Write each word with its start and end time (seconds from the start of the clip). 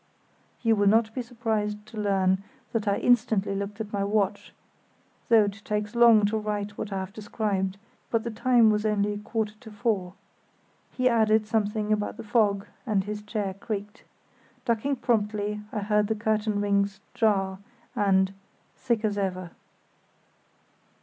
(You 0.63 0.75
will 0.75 0.87
not 0.87 1.13
be 1.13 1.21
surprised 1.21 1.85
to 1.85 2.01
learn 2.01 2.43
that 2.73 2.87
I 2.87 2.97
instantly 2.97 3.53
looked 3.53 3.79
at 3.79 3.93
my 3.93 4.03
watch—though 4.03 5.43
it 5.43 5.61
takes 5.63 5.93
long 5.93 6.25
to 6.25 6.39
write 6.39 6.75
what 6.75 6.91
I 6.91 6.97
have 6.97 7.13
described—but 7.13 8.23
the 8.23 8.31
time 8.31 8.71
was 8.71 8.83
only 8.83 9.13
a 9.13 9.19
quarter 9.19 9.53
to 9.59 9.69
four.) 9.69 10.13
He 10.89 11.07
added 11.07 11.45
something 11.45 11.93
about 11.93 12.17
the 12.17 12.23
fog, 12.23 12.65
and 12.83 13.03
his 13.03 13.21
chair 13.21 13.53
creaked. 13.53 14.03
Ducking 14.65 14.95
promptly 14.95 15.61
I 15.71 15.81
heard 15.81 16.07
the 16.07 16.15
curtain 16.15 16.61
rings 16.61 16.99
jar, 17.13 17.59
and: 17.95 18.33
"Thick 18.75 19.05
as 19.05 19.19
ever." 19.19 19.51